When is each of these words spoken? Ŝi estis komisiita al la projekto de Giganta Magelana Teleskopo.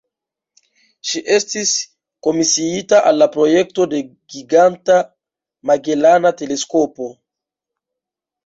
Ŝi 1.09 1.19
estis 1.35 1.73
komisiita 2.27 3.01
al 3.11 3.19
la 3.23 3.27
projekto 3.35 3.87
de 3.93 4.01
Giganta 4.37 4.97
Magelana 5.73 6.33
Teleskopo. 6.41 7.13